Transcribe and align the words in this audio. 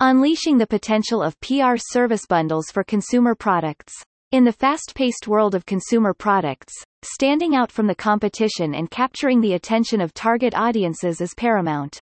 Unleashing 0.00 0.58
the 0.58 0.66
potential 0.66 1.22
of 1.22 1.40
PR 1.40 1.76
service 1.78 2.26
bundles 2.28 2.70
for 2.70 2.84
consumer 2.84 3.34
products. 3.34 3.94
In 4.30 4.44
the 4.44 4.52
fast-paced 4.52 5.26
world 5.26 5.54
of 5.54 5.64
consumer 5.64 6.12
products, 6.12 6.74
standing 7.02 7.54
out 7.54 7.72
from 7.72 7.86
the 7.86 7.94
competition 7.94 8.74
and 8.74 8.90
capturing 8.90 9.40
the 9.40 9.54
attention 9.54 10.02
of 10.02 10.12
target 10.12 10.54
audiences 10.54 11.22
is 11.22 11.32
paramount. 11.34 11.98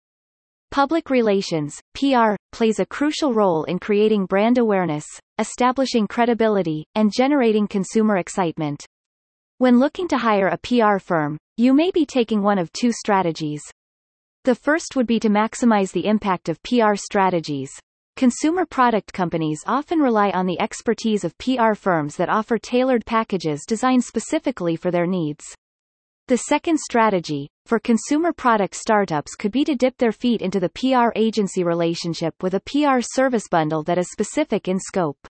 Public 0.71 1.12
relations, 1.12 1.79
PR, 1.94 2.34
plays 2.52 2.79
a 2.79 2.86
crucial 2.88 3.32
role 3.32 3.64
in 3.66 3.78
creating 3.78 4.25
brand 4.25 4.57
awareness, 4.57 5.05
establishing 5.38 6.07
credibility, 6.07 6.88
and 6.96 7.14
generating 7.16 7.68
consumer 7.68 8.18
excitement. 8.18 8.84
When 9.60 9.78
looking 9.78 10.07
to 10.07 10.18
hire 10.18 10.48
a 10.48 10.57
PR 10.57 10.98
firm, 10.98 11.38
you 11.57 11.75
may 11.75 11.91
be 11.91 12.07
taking 12.07 12.41
one 12.41 12.57
of 12.57 12.73
two 12.73 12.91
strategies. 12.91 13.62
The 14.46 14.55
first 14.55 14.98
would 14.98 15.07
be 15.07 15.21
to 15.21 15.30
maximize 15.30 15.94
the 15.94 16.05
impact 16.05 16.50
of 16.50 16.62
PR 16.64 16.96
strategies. 16.96 17.71
Consumer 18.18 18.66
product 18.66 19.14
companies 19.14 19.64
often 19.66 20.00
rely 20.00 20.32
on 20.32 20.46
the 20.46 20.60
expertise 20.60 21.24
of 21.24 21.38
PR 21.38 21.75
firms 21.75 22.18
that 22.18 22.28
offer 22.28 22.57
tailored 22.57 23.06
packages 23.06 23.64
designed 23.66 24.04
specifically 24.04 24.75
for 24.75 24.92
their 24.92 25.07
needs. 25.07 25.46
The 26.28 26.36
second 26.36 26.78
strategy, 26.82 27.47
for 27.66 27.79
consumer 27.79 28.33
product 28.33 28.75
startups 28.75 29.36
could 29.36 29.54
be 29.54 29.64
to 29.64 29.75
dip 29.75 29.97
their 29.97 30.11
feet 30.11 30.42
into 30.42 30.60
the 30.60 30.69
PR 30.69 31.11
agency 31.16 31.64
relationship 31.64 32.36
with 32.44 32.53
a 32.53 32.59
PR 32.59 33.00
service 33.00 33.47
bundle 33.50 33.83
that 33.83 33.97
is 33.97 34.11
specific 34.11 34.67
in 34.67 34.78
scope. 34.78 35.25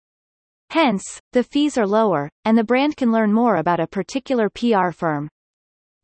Hence, 0.70 1.20
the 1.32 1.44
fees 1.44 1.76
are 1.76 1.86
lower, 1.86 2.30
and 2.46 2.56
the 2.56 2.64
brand 2.64 2.96
can 2.96 3.12
learn 3.12 3.30
more 3.30 3.56
about 3.56 3.78
a 3.78 3.86
particular 3.86 4.48
PR 4.48 4.90
firm. 4.90 5.28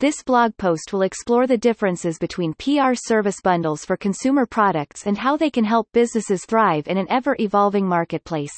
This 0.01 0.23
blog 0.23 0.57
post 0.57 0.93
will 0.93 1.02
explore 1.02 1.48
the 1.48 1.59
differences 1.59 2.19
between 2.20 2.55
PR 2.55 2.95
service 2.95 3.41
bundles 3.43 3.84
for 3.84 3.97
consumer 3.97 4.47
products 4.47 5.09
and 5.09 5.19
how 5.19 5.37
they 5.37 5.51
can 5.51 5.65
help 5.65 5.89
businesses 5.93 6.45
thrive 6.47 6.87
in 6.87 6.97
an 6.97 7.09
ever-evolving 7.11 7.84
marketplace. 7.84 8.55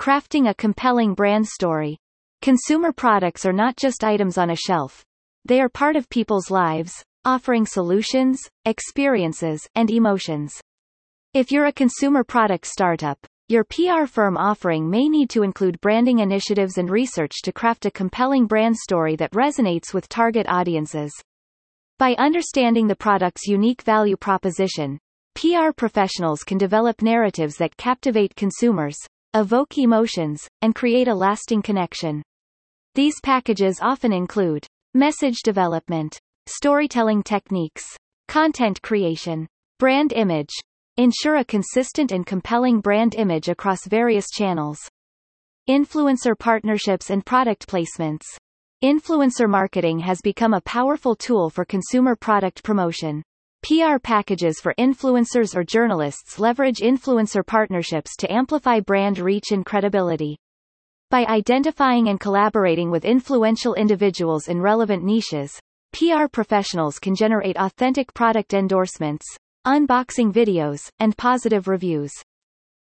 Crafting 0.00 0.48
a 0.48 0.54
compelling 0.54 1.12
brand 1.12 1.46
story. 1.46 1.98
Consumer 2.40 2.92
products 2.92 3.44
are 3.44 3.52
not 3.52 3.76
just 3.76 4.02
items 4.02 4.38
on 4.38 4.48
a 4.48 4.56
shelf. 4.56 5.04
They 5.44 5.60
are 5.60 5.68
part 5.68 5.96
of 5.96 6.08
people's 6.08 6.50
lives, 6.50 7.04
offering 7.26 7.66
solutions, 7.66 8.40
experiences, 8.64 9.60
and 9.74 9.90
emotions. 9.90 10.58
If 11.34 11.52
you're 11.52 11.66
a 11.66 11.72
consumer 11.72 12.24
product 12.24 12.64
startup, 12.64 13.18
your 13.48 13.64
PR 13.64 14.04
firm 14.04 14.36
offering 14.36 14.90
may 14.90 15.08
need 15.08 15.30
to 15.30 15.42
include 15.42 15.80
branding 15.80 16.18
initiatives 16.18 16.76
and 16.76 16.90
research 16.90 17.32
to 17.42 17.52
craft 17.52 17.86
a 17.86 17.90
compelling 17.90 18.46
brand 18.46 18.76
story 18.76 19.16
that 19.16 19.32
resonates 19.32 19.94
with 19.94 20.06
target 20.08 20.46
audiences. 20.48 21.10
By 21.98 22.14
understanding 22.18 22.86
the 22.86 22.94
product's 22.94 23.46
unique 23.46 23.80
value 23.80 24.18
proposition, 24.18 24.98
PR 25.34 25.72
professionals 25.74 26.42
can 26.44 26.58
develop 26.58 27.00
narratives 27.00 27.56
that 27.56 27.76
captivate 27.78 28.36
consumers, 28.36 28.98
evoke 29.32 29.78
emotions, 29.78 30.46
and 30.60 30.74
create 30.74 31.08
a 31.08 31.14
lasting 31.14 31.62
connection. 31.62 32.22
These 32.94 33.14
packages 33.22 33.78
often 33.80 34.12
include 34.12 34.66
message 34.92 35.38
development, 35.42 36.18
storytelling 36.46 37.22
techniques, 37.22 37.96
content 38.26 38.82
creation, 38.82 39.46
brand 39.78 40.12
image, 40.12 40.50
ensure 40.98 41.36
a 41.36 41.44
consistent 41.44 42.10
and 42.10 42.26
compelling 42.26 42.80
brand 42.80 43.14
image 43.14 43.48
across 43.48 43.86
various 43.86 44.26
channels. 44.30 44.80
Influencer 45.70 46.36
partnerships 46.36 47.08
and 47.10 47.24
product 47.24 47.68
placements. 47.68 48.24
Influencer 48.82 49.48
marketing 49.48 50.00
has 50.00 50.20
become 50.20 50.54
a 50.54 50.60
powerful 50.62 51.14
tool 51.14 51.50
for 51.50 51.64
consumer 51.64 52.16
product 52.16 52.64
promotion. 52.64 53.22
PR 53.62 54.00
packages 54.02 54.58
for 54.60 54.74
influencers 54.76 55.54
or 55.54 55.62
journalists 55.62 56.40
leverage 56.40 56.78
influencer 56.78 57.46
partnerships 57.46 58.16
to 58.16 58.32
amplify 58.32 58.80
brand 58.80 59.20
reach 59.20 59.52
and 59.52 59.64
credibility. 59.64 60.36
By 61.10 61.24
identifying 61.26 62.08
and 62.08 62.18
collaborating 62.18 62.90
with 62.90 63.04
influential 63.04 63.74
individuals 63.74 64.48
in 64.48 64.60
relevant 64.60 65.04
niches, 65.04 65.60
PR 65.92 66.26
professionals 66.26 66.98
can 66.98 67.14
generate 67.14 67.56
authentic 67.56 68.12
product 68.14 68.52
endorsements, 68.52 69.24
unboxing 69.66 70.32
videos, 70.32 70.88
and 70.98 71.16
positive 71.16 71.68
reviews. 71.68 72.12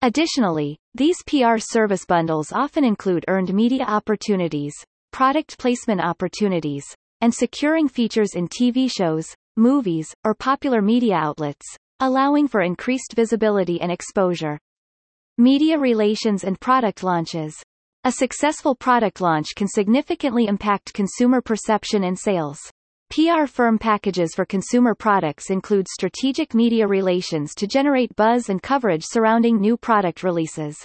Additionally, 0.02 0.76
these 0.94 1.16
PR 1.26 1.58
service 1.58 2.04
bundles 2.06 2.52
often 2.52 2.84
include 2.84 3.24
earned 3.28 3.54
media 3.54 3.84
opportunities, 3.84 4.74
product 5.12 5.58
placement 5.58 6.00
opportunities, 6.00 6.84
and 7.20 7.34
securing 7.34 7.88
features 7.88 8.34
in 8.34 8.48
TV 8.48 8.90
shows, 8.90 9.26
movies, 9.56 10.14
or 10.24 10.34
popular 10.34 10.82
media 10.82 11.14
outlets, 11.14 11.64
allowing 12.00 12.48
for 12.48 12.60
increased 12.60 13.14
visibility 13.14 13.80
and 13.80 13.90
exposure. 13.90 14.58
Media 15.38 15.78
relations 15.78 16.44
and 16.44 16.60
product 16.60 17.02
launches. 17.02 17.54
A 18.04 18.12
successful 18.12 18.74
product 18.74 19.20
launch 19.20 19.54
can 19.56 19.66
significantly 19.66 20.46
impact 20.46 20.92
consumer 20.92 21.40
perception 21.40 22.04
and 22.04 22.18
sales. 22.18 22.58
PR 23.10 23.46
firm 23.46 23.78
packages 23.78 24.34
for 24.34 24.44
consumer 24.44 24.94
products 24.94 25.50
include 25.50 25.86
strategic 25.88 26.54
media 26.54 26.86
relations 26.86 27.54
to 27.54 27.66
generate 27.66 28.16
buzz 28.16 28.48
and 28.48 28.62
coverage 28.62 29.04
surrounding 29.04 29.60
new 29.60 29.76
product 29.76 30.22
releases. 30.22 30.76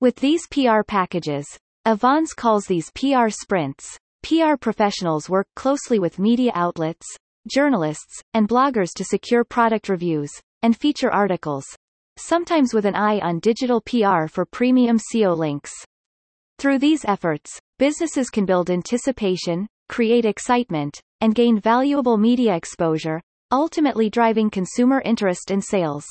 With 0.00 0.16
these 0.16 0.46
PR 0.48 0.82
packages, 0.86 1.46
Avons 1.84 2.32
calls 2.32 2.66
these 2.66 2.90
PR 2.94 3.30
sprints. 3.30 3.96
PR 4.22 4.56
professionals 4.60 5.28
work 5.30 5.48
closely 5.56 5.98
with 5.98 6.18
media 6.18 6.52
outlets, 6.54 7.06
journalists, 7.48 8.22
and 8.34 8.48
bloggers 8.48 8.90
to 8.94 9.04
secure 9.04 9.42
product 9.42 9.88
reviews 9.88 10.30
and 10.62 10.76
feature 10.76 11.10
articles, 11.10 11.64
sometimes 12.16 12.74
with 12.74 12.84
an 12.84 12.94
eye 12.94 13.20
on 13.20 13.38
digital 13.40 13.80
PR 13.80 14.26
for 14.28 14.44
premium 14.44 14.98
SEO 14.98 15.36
links. 15.36 15.72
Through 16.58 16.80
these 16.80 17.04
efforts, 17.04 17.58
businesses 17.78 18.28
can 18.28 18.44
build 18.44 18.70
anticipation, 18.70 19.66
create 19.88 20.24
excitement, 20.24 21.00
and 21.20 21.34
gain 21.34 21.58
valuable 21.60 22.16
media 22.16 22.54
exposure, 22.54 23.20
ultimately 23.52 24.10
driving 24.10 24.50
consumer 24.50 25.00
interest 25.04 25.50
and 25.50 25.64
sales. 25.64 26.04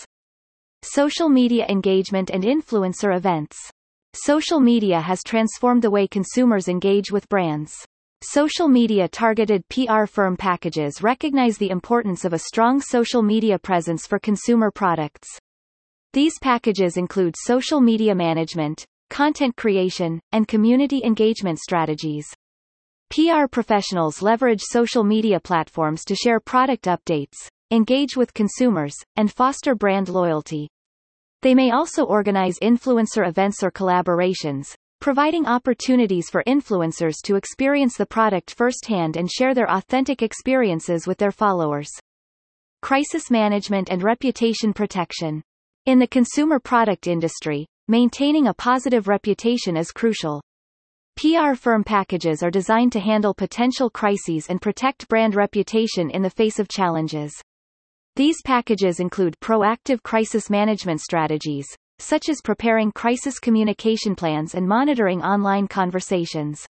Social 0.84 1.29
media 1.29 1.66
engagement 1.68 2.29
and 2.29 2.44
influencer 2.44 3.16
events. 3.16 3.57
Social 4.13 4.59
media 4.59 5.01
has 5.01 5.23
transformed 5.23 5.81
the 5.81 5.91
way 5.91 6.07
consumers 6.07 6.67
engage 6.67 7.12
with 7.12 7.29
brands. 7.29 7.73
Social 8.23 8.67
media 8.67 9.07
targeted 9.07 9.62
PR 9.69 10.06
firm 10.06 10.35
packages 10.35 11.03
recognize 11.03 11.57
the 11.57 11.69
importance 11.69 12.25
of 12.25 12.34
a 12.34 12.40
strong 12.40 12.81
social 12.81 13.22
media 13.22 13.59
presence 13.59 14.07
for 14.07 14.17
consumer 14.17 14.72
products. 14.72 15.28
These 16.13 16.40
packages 16.41 16.97
include 16.97 17.35
social 17.38 17.79
media 17.79 18.16
management, 18.16 18.84
content 19.12 19.56
creation, 19.56 20.19
and 20.31 20.47
community 20.47 21.03
engagement 21.03 21.59
strategies. 21.59 22.25
PR 23.09 23.47
professionals 23.50 24.22
leverage 24.22 24.62
social 24.62 25.03
media 25.03 25.40
platforms 25.40 26.03
to 26.06 26.16
share 26.16 26.40
product 26.40 26.85
updates, 26.85 27.50
engage 27.72 28.18
with 28.18 28.34
consumers, 28.34 28.95
and 29.16 29.31
foster 29.31 29.75
brand 29.75 30.09
loyalty. 30.09 30.68
They 31.41 31.56
may 31.56 31.72
also 31.72 32.03
organize 32.03 32.59
influencer 32.59 33.28
events 33.28 33.63
or 33.63 33.72
collaborations, 33.72 34.73
providing 35.00 35.46
opportunities 35.46 36.29
for 36.29 36.44
influencers 36.46 37.16
to 37.23 37.35
experience 37.35 37.96
the 37.96 38.06
product 38.06 38.51
firsthand 38.51 39.16
and 39.16 39.31
share 39.31 39.53
their 39.53 39.72
authentic 39.72 40.22
experiences 40.22 41.07
with 41.07 41.17
their 41.17 41.31
followers. 41.31 41.90
Crisis 42.81 43.31
management 43.31 43.90
and 43.90 44.03
reputation 44.03 44.73
protection. 44.73 45.41
In 45.85 46.00
the 46.00 46.07
consumer 46.07 46.59
product 46.59 47.07
industry, 47.07 47.66
maintaining 47.88 48.47
a 48.47 48.53
positive 48.53 49.07
reputation 49.07 49.78
is 49.78 49.91
crucial. 49.91 50.41
PR 51.17 51.55
firm 51.55 51.83
packages 51.83 52.44
are 52.44 52.51
designed 52.51 52.91
to 52.91 53.00
handle 53.00 53.33
potential 53.33 53.89
crises 53.89 54.45
and 54.50 54.61
protect 54.61 55.07
brand 55.07 55.33
reputation 55.33 56.11
in 56.11 56.22
the 56.22 56.29
face 56.29 56.59
of 56.59 56.67
challenges. 56.67 57.33
These 58.16 58.44
packages 58.45 59.00
include 59.00 59.35
proactive 59.39 60.03
crisis 60.03 60.51
management 60.51 61.01
strategies, 61.01 61.66
such 61.97 62.29
as 62.29 62.39
preparing 62.44 62.91
crisis 62.91 63.40
communication 63.40 64.16
plans 64.16 64.53
and 64.53 64.67
monitoring 64.67 65.23
online 65.23 65.67
conversations. 65.67 66.64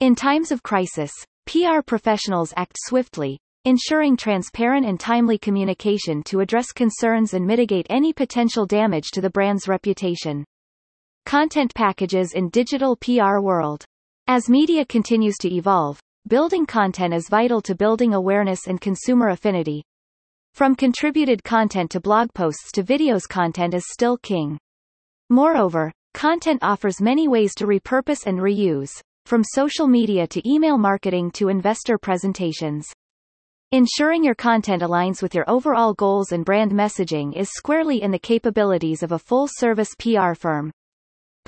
In 0.00 0.16
times 0.16 0.50
of 0.50 0.64
crisis, 0.64 1.12
PR 1.46 1.80
professionals 1.86 2.52
act 2.56 2.76
swiftly, 2.80 3.38
ensuring 3.64 4.16
transparent 4.16 4.86
and 4.86 4.98
timely 4.98 5.38
communication 5.38 6.24
to 6.24 6.40
address 6.40 6.72
concerns 6.72 7.32
and 7.32 7.46
mitigate 7.46 7.86
any 7.90 8.12
potential 8.12 8.66
damage 8.66 9.12
to 9.12 9.20
the 9.20 9.30
brand's 9.30 9.68
reputation. 9.68 10.44
Content 11.28 11.74
packages 11.74 12.32
in 12.32 12.48
digital 12.48 12.96
PR 12.96 13.40
world. 13.40 13.84
As 14.28 14.48
media 14.48 14.86
continues 14.86 15.36
to 15.42 15.54
evolve, 15.54 16.00
building 16.26 16.64
content 16.64 17.12
is 17.12 17.28
vital 17.28 17.60
to 17.60 17.74
building 17.74 18.14
awareness 18.14 18.66
and 18.66 18.80
consumer 18.80 19.28
affinity. 19.28 19.82
From 20.54 20.74
contributed 20.74 21.44
content 21.44 21.90
to 21.90 22.00
blog 22.00 22.32
posts 22.32 22.72
to 22.72 22.82
videos 22.82 23.28
content 23.28 23.74
is 23.74 23.84
still 23.90 24.16
king. 24.16 24.56
Moreover, 25.28 25.92
content 26.14 26.60
offers 26.62 27.02
many 27.02 27.28
ways 27.28 27.54
to 27.56 27.66
repurpose 27.66 28.24
and 28.24 28.38
reuse, 28.38 28.98
from 29.26 29.44
social 29.44 29.86
media 29.86 30.26
to 30.28 30.50
email 30.50 30.78
marketing 30.78 31.30
to 31.32 31.50
investor 31.50 31.98
presentations. 31.98 32.86
Ensuring 33.70 34.24
your 34.24 34.34
content 34.34 34.80
aligns 34.80 35.20
with 35.20 35.34
your 35.34 35.44
overall 35.46 35.92
goals 35.92 36.32
and 36.32 36.42
brand 36.42 36.72
messaging 36.72 37.36
is 37.36 37.50
squarely 37.50 38.00
in 38.00 38.12
the 38.12 38.18
capabilities 38.18 39.02
of 39.02 39.12
a 39.12 39.18
full-service 39.18 39.90
PR 39.98 40.32
firm. 40.32 40.70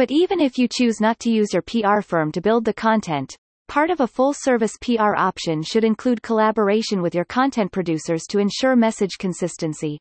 But 0.00 0.10
even 0.10 0.40
if 0.40 0.56
you 0.56 0.66
choose 0.66 0.98
not 0.98 1.18
to 1.18 1.30
use 1.30 1.52
your 1.52 1.60
PR 1.60 2.00
firm 2.00 2.32
to 2.32 2.40
build 2.40 2.64
the 2.64 2.72
content, 2.72 3.36
part 3.68 3.90
of 3.90 4.00
a 4.00 4.06
full-service 4.06 4.78
PR 4.80 5.14
option 5.14 5.62
should 5.62 5.84
include 5.84 6.22
collaboration 6.22 7.02
with 7.02 7.14
your 7.14 7.26
content 7.26 7.70
producers 7.70 8.22
to 8.30 8.38
ensure 8.38 8.74
message 8.76 9.18
consistency. 9.18 9.98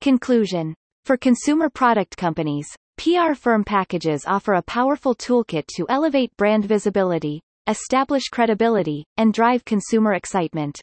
Conclusion. 0.00 0.74
For 1.04 1.16
consumer 1.16 1.70
product 1.70 2.16
companies, 2.16 2.66
PR 2.96 3.34
firm 3.34 3.62
packages 3.62 4.24
offer 4.26 4.54
a 4.54 4.62
powerful 4.62 5.14
toolkit 5.14 5.66
to 5.76 5.86
elevate 5.88 6.36
brand 6.36 6.64
visibility, 6.64 7.40
establish 7.68 8.24
credibility, 8.24 9.04
and 9.18 9.32
drive 9.32 9.64
consumer 9.64 10.14
excitement. 10.14 10.80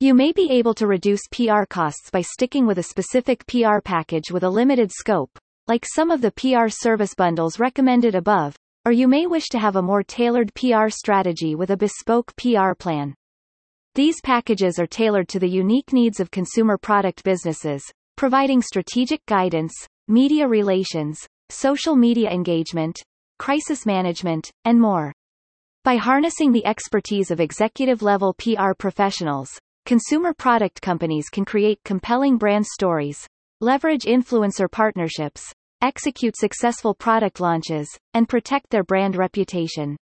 You 0.00 0.14
may 0.14 0.32
be 0.32 0.50
able 0.50 0.74
to 0.74 0.88
reduce 0.88 1.20
PR 1.30 1.66
costs 1.70 2.10
by 2.10 2.22
sticking 2.22 2.66
with 2.66 2.78
a 2.78 2.82
specific 2.82 3.46
PR 3.46 3.78
package 3.84 4.32
with 4.32 4.42
a 4.42 4.50
limited 4.50 4.90
scope, 4.90 5.38
like 5.70 5.86
some 5.86 6.10
of 6.10 6.20
the 6.20 6.32
PR 6.32 6.66
service 6.68 7.14
bundles 7.14 7.60
recommended 7.60 8.16
above, 8.16 8.56
or 8.84 8.90
you 8.90 9.06
may 9.06 9.28
wish 9.28 9.46
to 9.50 9.58
have 9.60 9.76
a 9.76 9.82
more 9.82 10.02
tailored 10.02 10.52
PR 10.54 10.88
strategy 10.88 11.54
with 11.54 11.70
a 11.70 11.76
bespoke 11.76 12.34
PR 12.34 12.74
plan. 12.76 13.14
These 13.94 14.20
packages 14.20 14.80
are 14.80 14.88
tailored 14.88 15.28
to 15.28 15.38
the 15.38 15.48
unique 15.48 15.92
needs 15.92 16.18
of 16.18 16.32
consumer 16.32 16.76
product 16.76 17.22
businesses, 17.22 17.84
providing 18.16 18.62
strategic 18.62 19.24
guidance, 19.26 19.72
media 20.08 20.48
relations, 20.48 21.20
social 21.50 21.94
media 21.94 22.30
engagement, 22.30 23.00
crisis 23.38 23.86
management, 23.86 24.50
and 24.64 24.80
more. 24.80 25.12
By 25.84 25.98
harnessing 25.98 26.50
the 26.50 26.66
expertise 26.66 27.30
of 27.30 27.38
executive-level 27.38 28.34
PR 28.38 28.72
professionals, 28.76 29.50
consumer 29.86 30.34
product 30.34 30.82
companies 30.82 31.28
can 31.28 31.44
create 31.44 31.78
compelling 31.84 32.38
brand 32.38 32.66
stories, 32.66 33.24
leverage 33.60 34.02
influencer 34.02 34.68
partnerships, 34.68 35.52
execute 35.82 36.36
successful 36.36 36.94
product 36.94 37.40
launches, 37.40 37.88
and 38.14 38.28
protect 38.28 38.70
their 38.70 38.84
brand 38.84 39.16
reputation. 39.16 39.96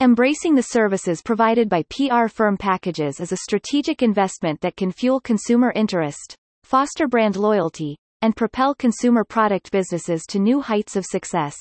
Embracing 0.00 0.54
the 0.54 0.62
services 0.62 1.20
provided 1.22 1.68
by 1.68 1.82
PR 1.90 2.28
firm 2.28 2.56
packages 2.56 3.20
is 3.20 3.32
a 3.32 3.36
strategic 3.36 4.02
investment 4.02 4.60
that 4.60 4.76
can 4.76 4.90
fuel 4.90 5.20
consumer 5.20 5.72
interest, 5.74 6.34
foster 6.64 7.06
brand 7.06 7.36
loyalty, 7.36 7.96
and 8.22 8.36
propel 8.36 8.74
consumer 8.74 9.24
product 9.24 9.70
businesses 9.70 10.22
to 10.28 10.38
new 10.38 10.60
heights 10.60 10.96
of 10.96 11.04
success. 11.04 11.54